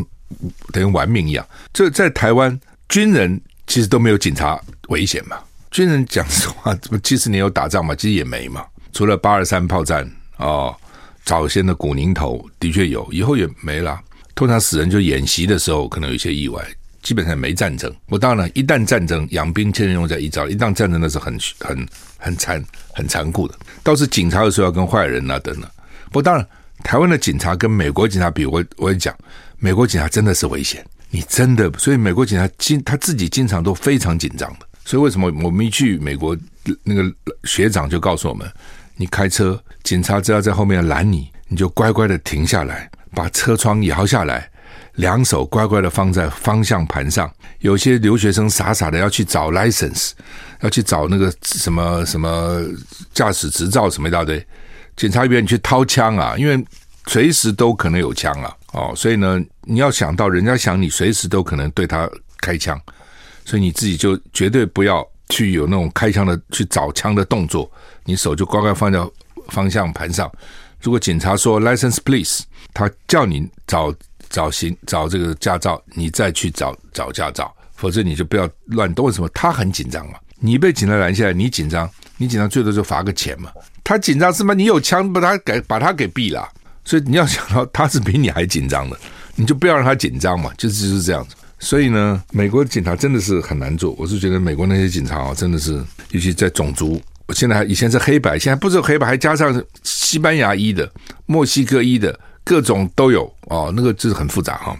[0.72, 1.48] 等于玩命一样。
[1.74, 5.38] 这在台湾军人其实都没有警察危险嘛。
[5.72, 7.94] 军人讲实话，怎么七十年有打仗嘛？
[7.96, 10.76] 其实也没嘛，除了八二三炮战哦，
[11.24, 14.00] 早先的古宁头的确有，以后也没了。
[14.34, 16.66] 通常死人就演习的时候可能有一些意外，
[17.04, 17.94] 基本上没战争。
[18.08, 23.56] 我当然一旦战争，养兵千日用在一朝，一旦战争那是很很很残很残酷的。
[23.84, 25.70] 倒是警察有时候要跟坏人啊等等。
[26.06, 26.48] 不过当然，
[26.84, 29.16] 台湾的警察跟美国警察比，我我也讲，
[29.58, 30.86] 美国警察真的是危险。
[31.12, 34.68] 你真的，所以美国警察经他自己经常都非常紧张的。
[34.86, 36.38] 所以为什么我们一去美国，
[36.84, 37.04] 那个
[37.44, 38.48] 学长就告诉我们：
[38.96, 44.50] 你开车，警察只要在后面拦你，你就乖乖的停下来，把车窗摇下来，
[44.96, 47.32] 两手乖乖的放在方向盘上。
[47.60, 50.12] 有些留学生傻傻的要去找 license，
[50.62, 52.64] 要去找那个什么什么
[53.14, 54.44] 驾驶执照什么一大堆，
[55.00, 56.62] 警察员你去掏枪啊，因为
[57.08, 62.08] 随时都可能有枪啊，哦，所以呢，你要想到人家想你随时都可能对他
[62.42, 62.78] 开枪。
[63.46, 67.72] 所以你自己就绝对不要去有那种开枪的去找枪的动作，
[68.04, 69.00] 你手就乖乖放在
[69.48, 70.30] 方向盘上。
[70.82, 73.96] 如果警察说 “license please”，他叫你找
[74.30, 79.06] 找行找这个驾照，你再去找找驾照，否则你就不要乱动。
[79.06, 79.30] 为什么？
[79.30, 80.20] 他很紧张嘛。
[80.42, 83.50] 你被警察拦下来，你紧张，你紧张最多就罚个钱嘛。
[83.90, 84.54] 他紧张是吗？
[84.54, 86.48] 你有枪把他给把他给毙了，
[86.86, 88.96] 所以你要想到他是比你还紧张的，
[89.34, 91.36] 你就不要让他紧张嘛，就是就是这样子。
[91.58, 93.96] 所以呢，美国警察真的是很难做。
[93.98, 100.88] 我是觉得美国那些警察啊，真的是，尤其在种族，现在还以前是黑白，现在不是黑白，还加上西班牙裔的、
[101.26, 103.74] 墨西哥裔的，各种都有哦。
[103.76, 104.78] 那个就是很复杂哈。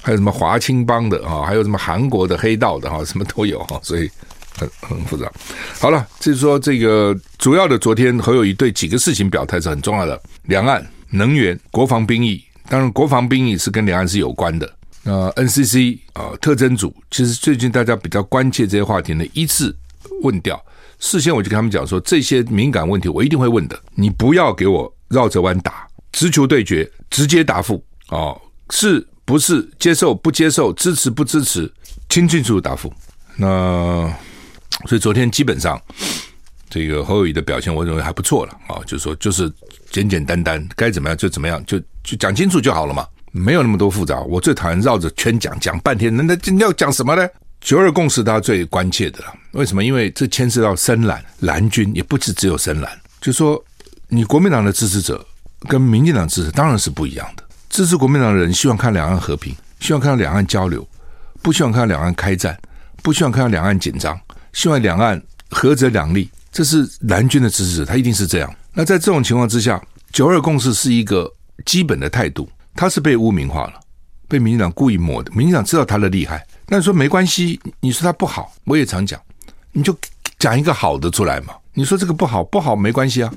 [0.00, 3.80] 还有什么华青帮的啊，还有什么韩国的黑道的哈，什么都有哈。
[3.82, 4.08] 所以
[4.56, 5.30] 很很复杂。
[5.80, 12.42] 好了，就是说这个主要的，昨天侯友谊对几个事情表态是很重要的：两岸、能源、国防兵役。
[12.68, 14.70] 当然，国防兵役是跟两岸是有关的。
[15.04, 19.76] 呃，NCC 啊、特征组，其实最近大家比较关切这些话题呢，依次
[20.22, 20.58] 问掉。
[20.98, 28.40] 事先我就跟他们讲说，这些敏感问题我一定会问的，你不要给我绕着弯打，直球对决，直接答复哦，
[28.70, 31.70] 是不是接受不接受，支持不支持，
[32.08, 32.90] 清清楚楚答复。
[33.36, 34.10] 那
[34.86, 35.80] 所以昨天基本上
[36.68, 39.52] 这个侯友谊的表现，我认为还不错了啊、就是说就是
[39.90, 43.06] 简简单单，该怎么样就怎么样，就就讲清楚就好了嘛。
[43.36, 46.14] 没有那么多复杂，我最讨厌绕着圈讲，讲半天。
[46.16, 47.28] 那那你要讲什么呢？
[47.60, 49.34] 九二共识，大家最关切的了。
[49.52, 49.82] 为什么？
[49.82, 53.00] 因为这牵涉到深蓝蓝军，也不止只有深蓝。
[53.20, 53.62] 就说
[54.08, 55.26] 你国民党的支持者
[55.66, 57.42] 跟民进党支持当然是不一样的。
[57.70, 60.86] 支持国民党的人希望看两岸和平，希望看到两岸交流，
[61.42, 62.56] 不希望看到两岸开战，
[63.02, 64.16] 不希望看到两岸紧张，
[64.54, 66.30] 希望两岸合则两利。
[66.50, 68.54] 这是蓝军的支持者，他一定是这样。
[68.72, 71.30] 那在这种情况之下，九二共识是一个
[71.66, 72.48] 基本的态度。
[72.76, 73.74] 他是被污名化了，
[74.26, 75.30] 被民进党故意抹的。
[75.32, 77.60] 民进党知道他的厉害，那你说没关系。
[77.78, 79.20] 你说他不好，我也常讲，
[79.70, 79.96] 你就
[80.38, 81.54] 讲一个好的出来嘛。
[81.72, 83.32] 你说这个不好，不好没关系啊。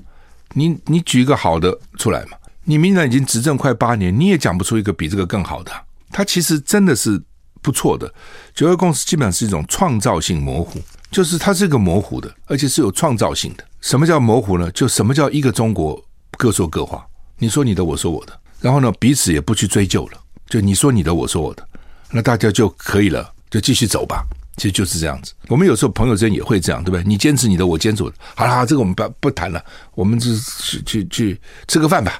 [0.53, 2.38] 你你举一个好的出来嘛。
[2.63, 5.71] 你民进党已经执政快八年，你也讲不出一个比这个更好的。
[6.12, 7.21] 他其实真的是
[7.62, 8.12] 不错的。
[8.56, 13.63] 九二共识基本上是一种创造性模糊，就是它是一个模糊的，而且是有创造性的。
[13.82, 14.70] 什么叫模糊呢？
[14.72, 16.02] 就什么叫一个中国
[16.38, 17.06] 各说各话？
[17.38, 18.39] 你说你的，我说我的。
[18.60, 21.65] 然后呢，彼此也不去追究了，就你说你的，我说我的，
[22.12, 24.26] 那大家就可以了，就继续走吧。
[24.58, 25.34] 其实就是这样子。
[25.50, 27.04] 我们有时候朋友之间也会这样，对不对？
[27.04, 28.15] 你坚持你的，我坚持我的。
[28.36, 32.20] 好了，这个我们不不谈了，我们就去去去吃个饭吧，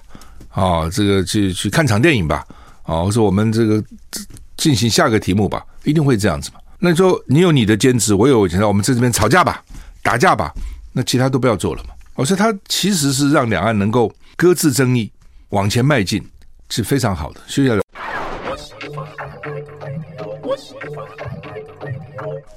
[0.50, 2.46] 啊、这个去去看场电影吧，
[2.84, 3.84] 啊、哦，或者我们这个
[4.56, 6.60] 进行下个题目吧，一定会这样子嘛。
[6.80, 9.64] 那你说你有你的坚持，我有我坚持，我们在这边吵架吧，
[10.04, 10.54] 打架吧，
[10.94, 11.90] 那其他都不要做了嘛。
[12.14, 15.12] 我说他其实是让两岸能够搁置争议。
[15.50, 16.24] 往前迈进
[16.70, 17.42] 是非常好的。
[17.48, 17.82] 谢谢，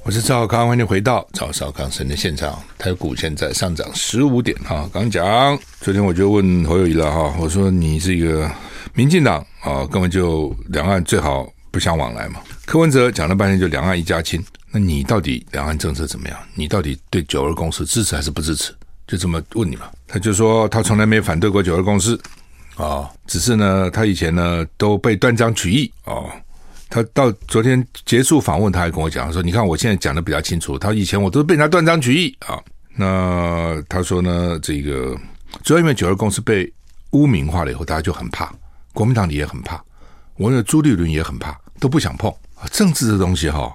[0.02, 2.58] 我是赵康，欢迎回到赵少康生的现场。
[2.76, 4.86] 台股现在上涨十五点哈。
[4.92, 8.50] 刚讲，昨天我就问侯友宜了哈，我说你这个
[8.92, 12.40] 民进党啊，根本就两岸最好不相往来嘛。
[12.70, 16.38] 柯文哲讲了半天就两岸一家亲，那你到底两岸政策怎么样？
[16.54, 18.72] 你到底对九二共识支持还是不支持？
[19.08, 19.90] 就这么问你嘛。
[20.06, 22.16] 他就说他从来没反对过九二共识。
[22.76, 26.30] 哦，只是呢，他以前呢都被断章取义哦。
[26.88, 30.78] 他到昨天结束访问，他还跟我讲说：“你看，我现在讲的比较清楚。
[30.78, 32.56] 他以前我都被人家断章取义啊。”
[32.94, 35.18] 那他说呢，这个
[35.64, 36.72] 主要因为九二共识被
[37.10, 38.54] 污名化了以后，大家就很怕，
[38.92, 39.82] 国民党里也很怕，
[40.36, 42.32] 我的朱立伦也很怕，都不想碰。
[42.68, 43.72] 政治的东西哈，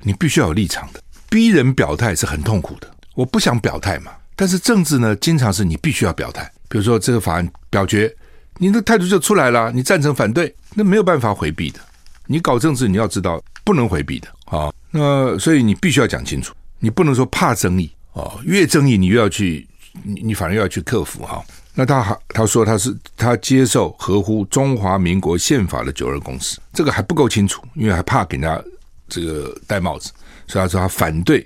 [0.00, 1.00] 你必须要有立场的。
[1.28, 2.90] 逼人表态是很痛苦的。
[3.14, 6.50] 我不想表态嘛，但是政治呢，经常是你必须要表态。
[6.68, 8.12] 比如说这个法案表决，
[8.58, 11.80] 你的态度就出来了，你赞成反对，那没有办法回避的。
[12.26, 14.72] 你搞政治，你要知道不能回避的啊。
[14.90, 19.66] 那所以你必须要讲清楚，你不能说怕争议啊，越争议你越要去，
[20.02, 21.44] 你你反而要去克服哈。
[21.74, 28.62] 那他还他说他是他接受合乎中华民国宪法的九二共识，这个还不够清楚，因为还怕给人家
[29.08, 30.12] 这个戴帽子，
[30.46, 31.44] 所以他说他反对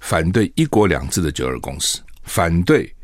[0.00, 2.94] 反对一国两制的九二共识，反对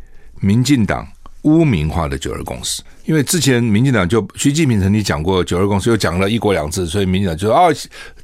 [0.40, 1.09] 民进党
[1.42, 2.83] 污名化的九二共识。
[3.07, 7.74] 因为之前民进党就习近平曾经讲过九二共识，又讲了一国两制，所以民进党就说哦，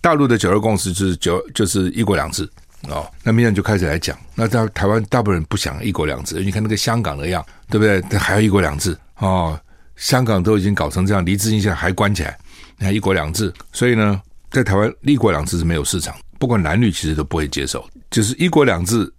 [0.02, 2.46] 大陆的九二共识就是九就是一国两制。
[2.88, 8.00] 哦，那民进党就开始来讲，那在台湾大部分人不想一国两制，你看那个香港的样，对不对？
[8.02, 8.96] 他还要一国两制。
[9.18, 9.58] 哦，
[9.96, 12.36] 香港都已经搞成这样，黎智英现在还关起来，
[12.78, 14.20] 你看一国两制，所以呢，
[14.50, 19.12] 在台湾一国两制是没有市场，不管男女其实都不会接受，就是一国两制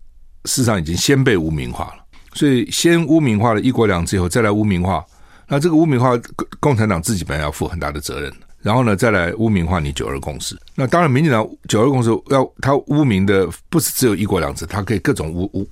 [0.46, 5.04] 市场已经先被污名化了，所以先污名化了一国两制以后再来污名化，
[5.48, 6.12] 那这个污名化
[6.60, 8.32] 共产党自己本来要负很大的责任。
[8.66, 10.60] 然后呢，再来污名化你九二共识。
[10.74, 15.68] 那当然，民进党九二共识要他污名的，不是只有一国两制，他可以各种诬诬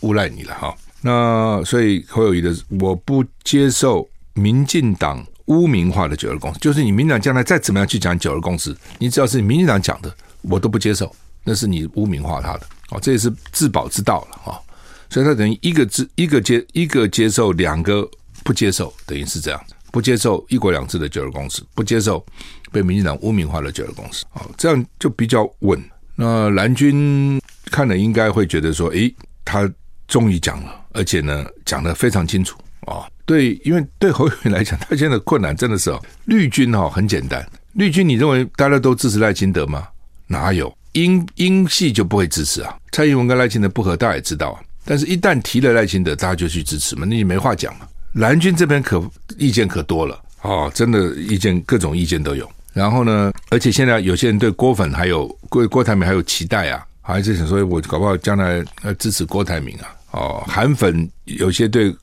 [0.00, 0.76] 诬赖你了哈。
[1.00, 11.10] 那所以侯友谊的，我不接受民进党污名化的九二共识，就是你民进党将来再怎么样去讲九二共识，你只要是民进党讲的，我都不接受，
[11.44, 12.66] 那是你污名化他的。
[12.90, 14.60] 哦，这也是自保之道了哈。
[15.08, 18.06] 所以他等于一个接一个接一个接受，两个
[18.44, 19.58] 不接受，等于是这样。
[19.94, 22.26] 不接受一国两制的九二共识，不接受
[22.72, 25.80] 被民进党污名化的九二共识，好，这样就比较稳。
[26.16, 29.72] 那蓝军看了应该会觉得说，诶，他
[30.08, 33.06] 终于讲了，而且呢讲得非常清楚啊。
[33.24, 39.86] 对，因为对侯友宜来讲，他现在的困难真的是哦，绿军哈很简单，绿军你认为大家都支持赖清德吗？
[40.26, 42.76] 哪有英英系就不会支持啊？
[42.90, 44.60] 蔡英文跟赖清德不合，大家也知道啊。
[44.84, 47.88] 但是一旦提了赖清德，大家就去支持嘛，那就没话讲了。
[48.14, 49.02] 蓝军这边可
[49.38, 52.50] 意见可多了哦，真的意见各种意见都有。
[52.72, 59.94] 然后呢，而且现在有些人对郭粉还有郭郭台铭还有期待啊，还是想说我搞不好将来要支持郭台铭啊。
[60.12, 61.94] 哦，韩粉有些对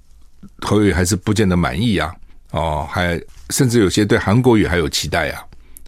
[0.61, 2.13] 侯友宜还是不见得满意啊。
[2.51, 5.41] 哦，还甚至有些对韩国语还有期待啊，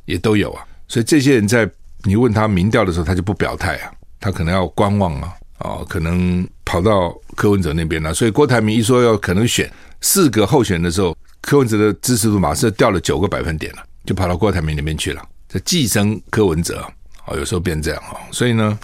[0.05, 0.63] 也都有啊。
[0.87, 1.69] 所以这些人在
[2.03, 5.33] 你问他民调的时候，他就不表态啊，他可能要观望啊。
[5.59, 8.13] 哦，可能跑到柯文哲那边了。
[8.13, 9.69] 所以郭台铭一说要可能选。
[10.03, 15.25] 四个候选的时候，柯文哲的支持度马上掉了九个百分点了，就跑到郭台铭那边去了。
[15.47, 16.81] 这寄生柯文哲
[17.25, 18.19] 啊，有时候变这样啊。
[18.29, 18.77] 所以呢，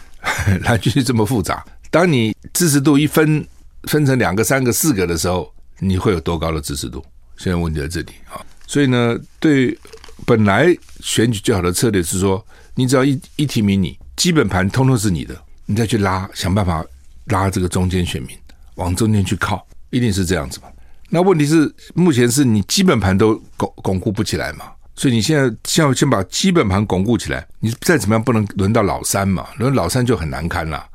[0.62, 1.64] 蓝军是这么复杂。
[1.92, 3.46] 当你支持度一分
[3.84, 7.04] 分成两个、三个、四个的时候，你会有多高的支持度？
[7.38, 8.40] 现在问题在这里啊。
[8.66, 9.78] 所以呢，对
[10.26, 12.44] 本来选举最好的策略是说，
[12.76, 16.86] 你只要一一提名你，基本盘通通是你的，你再去拉，想办法
[17.26, 18.38] 拉这个中间选民
[18.76, 20.68] 往中间去靠，一定是这样子嘛。
[21.10, 24.66] 那问题是，目前是你基本盘都巩巩固不起来嘛？
[24.96, 29.48] 所以你现在先要先把基本盘巩固起来，你再怎么样不能轮到老三嘛？
[29.58, 30.86] 轮到老三就很难堪了。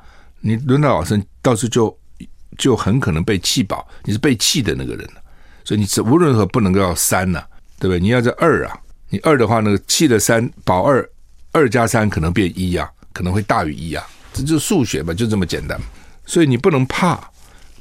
[0.40, 1.98] 你轮到老三，到时候就
[2.58, 5.08] 就很可能被弃保，你是被弃的那个人。
[5.64, 7.42] 所以你无论如何不能够要三呐、
[7.80, 7.98] 对不对？
[7.98, 11.04] 你要在二啊，你二的话，那个弃的三保二，
[11.50, 15.80] 二加三可能变一啊，可能会大于一啊，这就是数学嘛，就这么简单。
[16.26, 17.18] 所以你不能怕。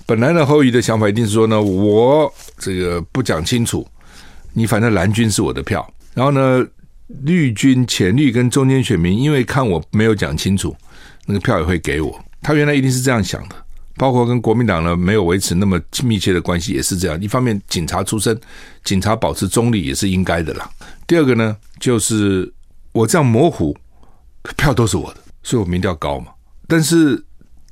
[0.05, 3.87] 本来呢，侯友宜的想法一定是说呢，我这个不讲清楚，
[4.51, 6.65] 你反正蓝军是我的票，然后呢，
[7.23, 10.75] 绿军、浅绿跟中间选民因为看我没有讲清楚，
[11.25, 12.19] 那个票也会给我。
[12.41, 13.55] 他原来一定是这样想的，
[13.95, 17.19] 包括跟国民党呢没有维持那么密切的关系也是这样。
[17.21, 18.37] 一方面，警察出身，
[18.83, 20.69] 警察保持中立也是应该的啦。
[21.07, 22.51] 第二个呢，就是
[22.91, 23.73] 我这样模糊，
[24.57, 26.27] 票都是我的，所以我民调高嘛。
[26.67, 27.23] 但是。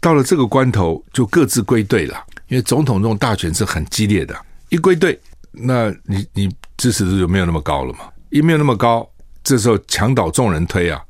[0.01, 2.21] 到了这个关头，就各自归队了。
[2.47, 4.35] 因为总统这种大选是很激烈的，
[4.67, 5.17] 一归队，
[5.51, 7.99] 那你你支持度就没有那么高了嘛。
[8.29, 9.09] 一没有那么高，
[9.41, 11.01] 这时候墙倒众人推啊，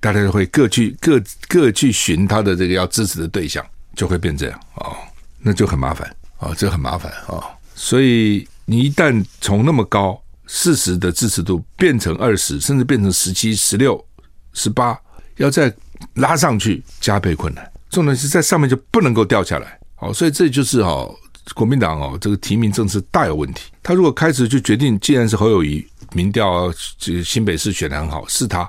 [0.00, 3.64] 大家就会各去各各去寻他的这个要支持的对象，
[3.96, 4.94] 就会变这样、哦，
[5.38, 7.42] 那就很麻烦、哦，这很麻烦、哦。
[7.74, 14.04] 所以你一旦从那么高四十的支持度变成二十，甚至变成十七、十六、
[14.52, 14.98] 十八，
[15.36, 15.74] 要再
[16.14, 17.70] 拉上去，加倍困难。
[17.94, 21.08] 重点是在上面就不能够掉下来，好，所以这就是哈
[21.54, 23.70] 国民党哦这个提名政策大有问题。
[23.82, 28.68] 他如果开始就决定，既然是侯友谊民调这新北市选的很好，是他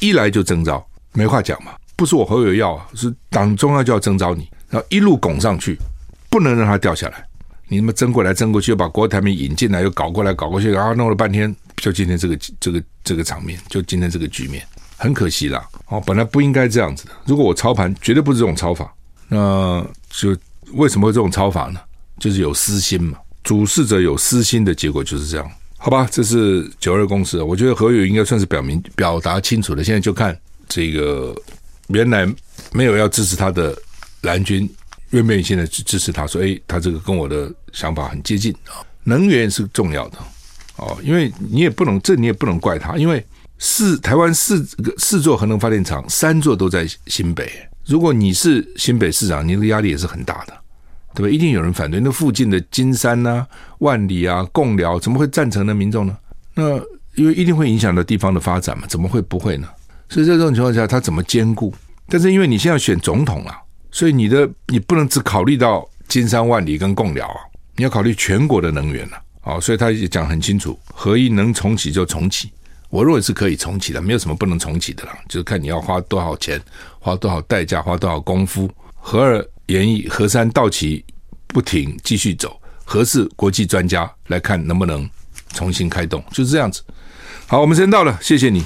[0.00, 5.78] 一来就征召，没话讲嘛，不是我侯友要，是党中央就要征召你，然后一路拱上去，
[6.28, 7.24] 不能让他掉下来。
[7.68, 14.66] 你他妈争过来争过去，又把郭台铭引进来，又搞过来搞过去，然后弄了半天，就今天这个这个这个场面，就今天这个局面。
[14.98, 15.66] 很可惜啦。
[15.86, 17.12] 哦，本来不应该这样子的。
[17.24, 18.92] 如果我操盘，绝对不是这种操法。
[19.28, 20.36] 那就
[20.72, 21.80] 为什么会这种操法呢？
[22.18, 23.16] 就是有私心嘛。
[23.42, 25.50] 主事者有私心的结果就是这样。
[25.78, 27.40] 好吧，这是九二共识。
[27.40, 29.84] 我觉得何友应该算是表明表达清楚了。
[29.84, 30.38] 现在就看
[30.68, 31.34] 这个
[31.86, 32.26] 原来
[32.72, 33.74] 没有要支持他的
[34.22, 34.68] 蓝军，
[35.10, 36.26] 愿不愿意现在支持他？
[36.26, 38.84] 说，哎，他这个跟我的想法很接近啊。
[39.04, 40.18] 能源是重要的
[40.76, 43.24] 哦，因为你也不能，这你也不能怪他，因为
[43.58, 47.50] 四台湾四个四座核能发电厂，三座都在新北。
[47.84, 50.52] 如果你是新北市长，你的压力也是很大的，
[51.14, 51.34] 对吧？
[51.34, 51.98] 一定有人反对。
[52.00, 53.46] 那附近的金山呐、
[53.78, 55.74] 万里啊、贡寮，怎么会赞成呢？
[55.74, 56.16] 民众呢？
[56.54, 56.76] 那
[57.14, 59.68] 因为一定会影响到地方的发展嘛，怎么会不会呢？
[60.08, 61.74] 所以在这种情况下，他怎么兼顾？
[62.08, 63.56] 但是因为你现在选总统啊，
[63.90, 67.40] 所以你的你不能只考虑到金山、万里跟贡寮啊。
[67.76, 72.50] 你要考虑全国的能源了，好，所以他也讲很清楚，核一能重启就重启，
[72.90, 76.60] 我认为是可以重启的，没有什么不能重启的啦，就是看你要花多少钱，
[76.98, 78.70] 花多少代价，花多少功夫。
[79.00, 81.04] 合二延役，核三到期
[81.46, 85.08] 不停继续走，合四国际专家来看能不能
[85.54, 86.82] 重新开动，就是这样子。
[87.46, 88.64] 好，我们时间到了，谢谢你。